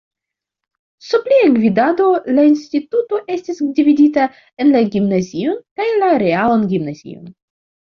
[1.07, 2.07] Sub lia gvidado
[2.39, 4.27] la instituto estis dividita
[4.67, 7.35] en la gimnazion kaj la realan gimnazion.